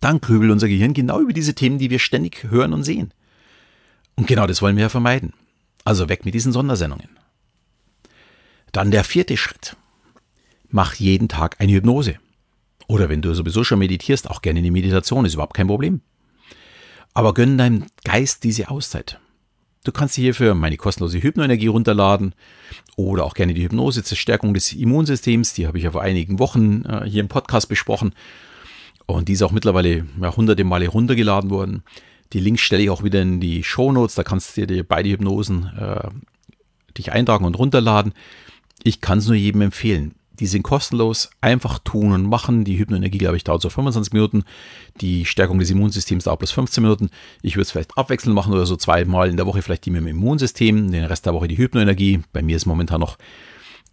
Dann 0.00 0.20
grübelt 0.20 0.50
unser 0.50 0.68
Gehirn 0.68 0.94
genau 0.94 1.20
über 1.20 1.32
diese 1.32 1.54
Themen, 1.54 1.78
die 1.78 1.90
wir 1.90 1.98
ständig 1.98 2.44
hören 2.50 2.72
und 2.72 2.82
sehen. 2.82 3.12
Und 4.16 4.26
genau 4.26 4.46
das 4.46 4.60
wollen 4.60 4.76
wir 4.76 4.82
ja 4.82 4.88
vermeiden. 4.88 5.32
Also 5.84 6.08
weg 6.08 6.24
mit 6.24 6.34
diesen 6.34 6.52
Sondersendungen. 6.52 7.08
Dann 8.72 8.90
der 8.90 9.04
vierte 9.04 9.36
Schritt 9.36 9.76
mach 10.68 10.94
jeden 10.94 11.28
Tag 11.28 11.56
eine 11.60 11.72
Hypnose. 11.72 12.16
Oder 12.88 13.08
wenn 13.08 13.22
du 13.22 13.34
sowieso 13.34 13.64
schon 13.64 13.78
meditierst, 13.78 14.30
auch 14.30 14.42
gerne 14.42 14.60
eine 14.60 14.70
Meditation, 14.70 15.24
ist 15.24 15.34
überhaupt 15.34 15.54
kein 15.54 15.66
Problem. 15.66 16.00
Aber 17.14 17.34
gönn 17.34 17.58
deinem 17.58 17.86
Geist 18.04 18.44
diese 18.44 18.68
Auszeit. 18.68 19.18
Du 19.84 19.92
kannst 19.92 20.16
dir 20.16 20.22
hierfür 20.22 20.54
meine 20.54 20.76
kostenlose 20.76 21.22
Hypnoenergie 21.22 21.68
runterladen 21.68 22.34
oder 22.96 23.24
auch 23.24 23.34
gerne 23.34 23.54
die 23.54 23.62
Hypnose 23.62 24.02
zur 24.02 24.18
Stärkung 24.18 24.52
des 24.52 24.72
Immunsystems. 24.72 25.54
Die 25.54 25.66
habe 25.66 25.78
ich 25.78 25.84
ja 25.84 25.92
vor 25.92 26.02
einigen 26.02 26.40
Wochen 26.40 26.84
äh, 26.84 27.08
hier 27.08 27.20
im 27.20 27.28
Podcast 27.28 27.68
besprochen. 27.68 28.12
Und 29.06 29.28
die 29.28 29.34
ist 29.34 29.42
auch 29.42 29.52
mittlerweile 29.52 30.04
ja, 30.20 30.36
hunderte 30.36 30.64
Male 30.64 30.88
runtergeladen 30.88 31.50
worden. 31.50 31.84
Die 32.32 32.40
Links 32.40 32.62
stelle 32.62 32.82
ich 32.82 32.90
auch 32.90 33.04
wieder 33.04 33.22
in 33.22 33.38
die 33.38 33.62
Show 33.62 33.92
Notes. 33.92 34.16
Da 34.16 34.24
kannst 34.24 34.56
du 34.56 34.66
dir 34.66 34.82
beide 34.82 35.08
Hypnosen 35.08 35.70
äh, 35.78 36.08
dich 36.98 37.12
eintragen 37.12 37.44
und 37.44 37.56
runterladen. 37.56 38.12
Ich 38.82 39.00
kann 39.00 39.18
es 39.18 39.28
nur 39.28 39.36
jedem 39.36 39.60
empfehlen. 39.60 40.15
Die 40.38 40.46
sind 40.46 40.62
kostenlos, 40.62 41.30
einfach 41.40 41.78
tun 41.78 42.12
und 42.12 42.24
machen. 42.24 42.64
Die 42.64 42.78
Hypnoenergie, 42.78 43.18
glaube 43.18 43.36
ich, 43.36 43.44
dauert 43.44 43.62
so 43.62 43.70
25 43.70 44.12
Minuten. 44.12 44.44
Die 45.00 45.24
Stärkung 45.24 45.58
des 45.58 45.70
Immunsystems 45.70 46.24
dauert 46.24 46.40
plus 46.40 46.50
15 46.52 46.82
Minuten. 46.82 47.10
Ich 47.42 47.56
würde 47.56 47.62
es 47.62 47.70
vielleicht 47.70 47.96
abwechselnd 47.96 48.34
machen 48.34 48.52
oder 48.52 48.66
so 48.66 48.76
zweimal 48.76 49.30
in 49.30 49.36
der 49.36 49.46
Woche 49.46 49.62
vielleicht 49.62 49.86
die 49.86 49.90
mit 49.90 50.02
dem 50.02 50.08
Immunsystem, 50.08 50.90
den 50.90 51.04
Rest 51.04 51.26
der 51.26 51.34
Woche 51.34 51.48
die 51.48 51.58
Hypnoenergie. 51.58 52.20
Bei 52.32 52.42
mir 52.42 52.56
ist 52.56 52.66
momentan 52.66 53.00
noch 53.00 53.18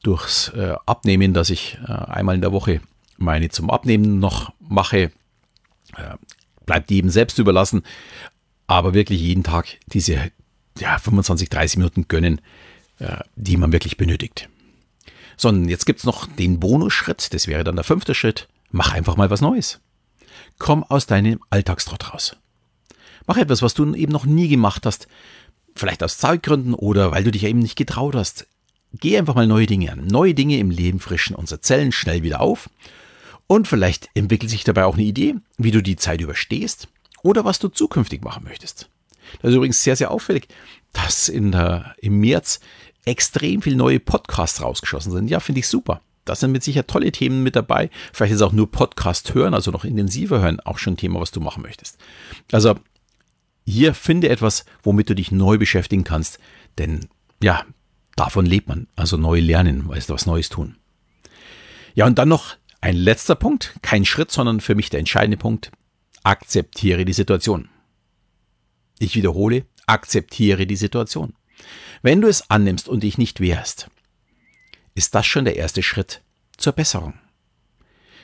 durchs 0.04 0.50
äh, 0.50 0.76
Abnehmen, 0.86 1.34
dass 1.34 1.50
ich 1.50 1.78
äh, 1.88 1.92
einmal 1.92 2.36
in 2.36 2.42
der 2.42 2.52
Woche 2.52 2.82
meine 3.18 3.50
zum 3.50 3.70
Abnehmen 3.70 4.20
noch 4.20 4.52
mache. 4.60 5.12
Äh, 5.96 6.16
bleibt 6.66 6.92
jedem 6.92 7.10
selbst 7.10 7.40
überlassen. 7.40 7.84
Aber 8.68 8.94
wirklich 8.94 9.22
jeden 9.22 9.44
Tag 9.44 9.78
diese 9.88 10.32
ja, 10.80 10.98
25, 10.98 11.50
30 11.50 11.78
Minuten 11.78 12.08
gönnen, 12.08 12.42
äh, 13.00 13.18
die 13.36 13.58
man 13.58 13.72
wirklich 13.72 13.98
benötigt. 13.98 14.50
Sondern 15.38 15.70
jetzt 15.70 15.86
gibt 15.86 16.00
es 16.00 16.06
noch 16.06 16.28
den 16.28 16.60
Bonusschritt, 16.60 17.34
das 17.34 17.48
wäre 17.48 17.64
dann 17.64 17.76
der 17.76 17.84
fünfte 17.84 18.16
Schritt. 18.16 18.48
Mach 18.72 18.94
einfach 18.94 19.16
mal 19.16 19.30
was 19.30 19.42
Neues. 19.42 19.80
Komm 20.60 20.84
aus 20.84 21.06
deinem 21.06 21.40
Alltagstrott 21.50 22.14
raus. 22.14 22.36
Mach 23.28 23.38
etwas, 23.38 23.62
was 23.62 23.74
du 23.74 23.94
eben 23.94 24.12
noch 24.12 24.26
nie 24.26 24.48
gemacht 24.48 24.86
hast. 24.86 25.08
Vielleicht 25.76 26.04
aus 26.04 26.18
Zeitgründen 26.18 26.74
oder 26.74 27.12
weil 27.12 27.24
du 27.24 27.32
dich 27.32 27.44
eben 27.44 27.60
nicht 27.60 27.76
getraut 27.76 28.16
hast. 28.16 28.48
Geh 28.94 29.18
einfach 29.18 29.36
mal 29.36 29.48
neue 29.48 29.66
Dinge 29.66 29.92
an. 29.92 30.06
Neue 30.06 30.34
Dinge 30.34 30.58
im 30.58 30.70
Leben 30.70 31.00
frischen 31.00 31.36
unsere 31.36 31.62
Zellen 31.62 31.92
schnell 31.92 32.22
wieder 32.22 32.42
auf. 32.42 32.70
Und 33.48 33.68
vielleicht 33.68 34.10
entwickelt 34.14 34.52
sich 34.52 34.64
dabei 34.64 34.86
auch 34.86 34.96
eine 34.96 35.04
Idee, 35.04 35.36
wie 35.58 35.72
du 35.72 35.82
die 35.82 35.96
Zeit 35.96 36.22
überstehst 36.22 36.88
oder 37.24 37.44
was 37.46 37.60
du 37.60 37.70
zukünftig 37.70 38.24
machen 38.24 38.44
möchtest. 38.44 38.90
Das 39.42 39.50
ist 39.50 39.56
übrigens 39.56 39.82
sehr, 39.82 39.96
sehr 39.96 40.12
auffällig, 40.12 40.48
dass 40.92 41.28
in 41.28 41.52
der, 41.52 41.96
im 42.00 42.20
März 42.20 42.60
extrem 43.06 43.62
viele 43.62 43.76
neue 43.76 44.00
Podcasts 44.00 44.62
rausgeschossen 44.62 45.12
sind. 45.12 45.30
Ja, 45.30 45.40
finde 45.40 45.60
ich 45.60 45.68
super. 45.68 46.02
Da 46.26 46.36
sind 46.36 46.52
mit 46.52 46.64
Sicherheit 46.64 46.88
tolle 46.88 47.12
Themen 47.12 47.44
mit 47.44 47.56
dabei. 47.56 47.90
Vielleicht 48.14 48.34
ist 48.34 48.42
auch 48.42 48.54
nur 48.54 48.72
Podcast 48.72 49.34
hören, 49.34 49.54
also 49.54 49.72
noch 49.72 49.84
intensiver 49.84 50.40
hören, 50.40 50.60
auch 50.62 50.78
schon 50.78 50.94
ein 50.94 50.98
Thema, 50.98 51.20
was 51.20 51.32
du 51.32 51.42
machen 51.42 51.64
möchtest. 51.64 51.98
Also 52.52 52.76
hier 53.66 53.94
finde 53.94 54.30
etwas, 54.30 54.66
womit 54.84 55.10
du 55.10 55.16
dich 55.16 55.32
neu 55.32 55.58
beschäftigen 55.58 56.04
kannst. 56.04 56.40
Denn 56.78 57.08
ja, 57.42 57.66
davon 58.16 58.46
lebt 58.46 58.68
man. 58.68 58.88
Also 58.96 59.18
neu 59.18 59.40
lernen, 59.40 59.88
weißt 59.88 60.10
du, 60.10 60.14
was 60.14 60.26
Neues 60.26 60.50
tun. 60.50 60.78
Ja, 61.94 62.06
und 62.06 62.18
dann 62.18 62.30
noch 62.30 62.56
ein 62.82 62.96
letzter 62.96 63.36
Punkt. 63.36 63.76
Kein 63.82 64.06
Schritt, 64.06 64.32
sondern 64.32 64.62
für 64.62 64.76
mich 64.76 64.90
der 64.90 65.00
entscheidende 65.00 65.38
Punkt. 65.38 65.72
Akzeptiere 66.24 67.06
die 67.06 67.14
Situation. 67.14 67.70
Ich 69.00 69.16
wiederhole, 69.16 69.66
akzeptiere 69.88 70.66
die 70.66 70.78
Situation. 70.78 71.34
Wenn 72.02 72.22
du 72.22 72.28
es 72.28 72.50
annimmst 72.50 72.88
und 72.88 73.04
dich 73.04 73.18
nicht 73.18 73.40
wehrst, 73.40 73.90
ist 74.96 75.16
das 75.16 75.26
schon 75.26 75.46
der 75.46 75.56
erste 75.56 75.84
Schritt 75.84 76.22
zur 76.58 76.74
Besserung. 76.74 77.16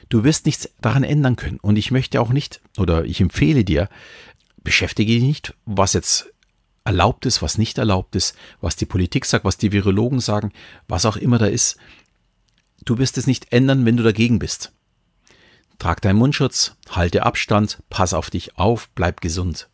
Du 0.09 0.23
wirst 0.23 0.45
nichts 0.45 0.69
daran 0.81 1.03
ändern 1.03 1.35
können. 1.35 1.59
Und 1.59 1.77
ich 1.77 1.91
möchte 1.91 2.19
auch 2.19 2.29
nicht, 2.29 2.61
oder 2.77 3.05
ich 3.05 3.21
empfehle 3.21 3.63
dir, 3.63 3.89
beschäftige 4.63 5.13
dich 5.13 5.23
nicht, 5.23 5.53
was 5.65 5.93
jetzt 5.93 6.33
erlaubt 6.83 7.25
ist, 7.25 7.41
was 7.41 7.57
nicht 7.57 7.77
erlaubt 7.77 8.15
ist, 8.15 8.35
was 8.61 8.75
die 8.75 8.87
Politik 8.87 9.25
sagt, 9.25 9.45
was 9.45 9.57
die 9.57 9.71
Virologen 9.71 10.19
sagen, 10.19 10.51
was 10.87 11.05
auch 11.05 11.17
immer 11.17 11.37
da 11.37 11.45
ist. 11.45 11.77
Du 12.85 12.97
wirst 12.97 13.17
es 13.17 13.27
nicht 13.27 13.51
ändern, 13.51 13.85
wenn 13.85 13.97
du 13.97 14.03
dagegen 14.03 14.39
bist. 14.39 14.71
Trag 15.77 16.01
deinen 16.01 16.17
Mundschutz, 16.17 16.75
halte 16.89 17.23
Abstand, 17.23 17.83
pass 17.89 18.13
auf 18.13 18.29
dich 18.29 18.57
auf, 18.57 18.89
bleib 18.95 19.21
gesund. 19.21 19.69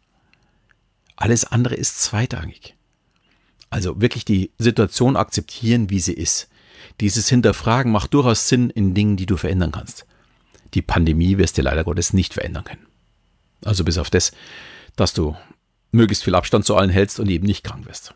Alles 1.15 1.45
andere 1.45 1.75
ist 1.75 2.01
zweitrangig. 2.01 2.75
Also 3.69 3.99
wirklich 4.01 4.25
die 4.25 4.51
Situation 4.57 5.15
akzeptieren, 5.15 5.89
wie 5.89 5.99
sie 5.99 6.13
ist. 6.13 6.47
Dieses 7.01 7.27
Hinterfragen 7.27 7.91
macht 7.91 8.13
durchaus 8.13 8.47
Sinn 8.47 8.69
in 8.69 8.93
Dingen, 8.93 9.17
die 9.17 9.25
du 9.25 9.37
verändern 9.37 9.71
kannst. 9.71 10.05
Die 10.73 10.81
Pandemie 10.81 11.37
wirst 11.37 11.57
du 11.57 11.61
leider 11.61 11.83
Gottes 11.83 12.13
nicht 12.13 12.33
verändern 12.33 12.63
können. 12.63 12.85
Also 13.63 13.83
bis 13.83 13.97
auf 13.97 14.09
das, 14.09 14.31
dass 14.95 15.13
du 15.13 15.35
möglichst 15.91 16.23
viel 16.23 16.35
Abstand 16.35 16.65
zu 16.65 16.75
allen 16.75 16.89
hältst 16.89 17.19
und 17.19 17.29
eben 17.29 17.45
nicht 17.45 17.63
krank 17.63 17.85
wirst. 17.85 18.13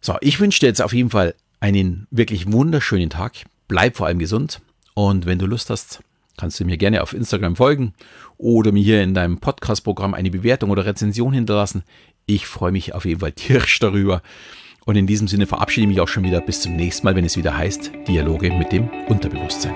So, 0.00 0.16
ich 0.20 0.38
wünsche 0.40 0.60
dir 0.60 0.66
jetzt 0.66 0.82
auf 0.82 0.92
jeden 0.92 1.10
Fall 1.10 1.34
einen 1.60 2.06
wirklich 2.10 2.52
wunderschönen 2.52 3.10
Tag. 3.10 3.44
Bleib 3.68 3.96
vor 3.96 4.06
allem 4.06 4.18
gesund 4.18 4.60
und 4.92 5.24
wenn 5.26 5.38
du 5.38 5.46
Lust 5.46 5.70
hast, 5.70 6.00
kannst 6.36 6.60
du 6.60 6.64
mir 6.64 6.76
gerne 6.76 7.02
auf 7.02 7.14
Instagram 7.14 7.56
folgen 7.56 7.94
oder 8.36 8.72
mir 8.72 8.82
hier 8.82 9.02
in 9.02 9.14
deinem 9.14 9.38
Podcast-Programm 9.38 10.14
eine 10.14 10.30
Bewertung 10.30 10.70
oder 10.70 10.84
Rezension 10.84 11.32
hinterlassen. 11.32 11.84
Ich 12.26 12.46
freue 12.46 12.72
mich 12.72 12.94
auf 12.94 13.04
jeden 13.04 13.20
Fall 13.20 13.32
tierisch 13.32 13.78
darüber. 13.78 14.22
Und 14.86 14.96
in 14.96 15.06
diesem 15.06 15.28
Sinne 15.28 15.46
verabschiede 15.46 15.82
ich 15.84 15.88
mich 15.88 16.00
auch 16.00 16.08
schon 16.08 16.24
wieder 16.24 16.40
bis 16.40 16.60
zum 16.60 16.76
nächsten 16.76 17.06
Mal, 17.06 17.16
wenn 17.16 17.24
es 17.24 17.36
wieder 17.36 17.56
heißt 17.56 17.92
Dialoge 18.06 18.52
mit 18.52 18.70
dem 18.70 18.88
Unterbewusstsein. 19.08 19.74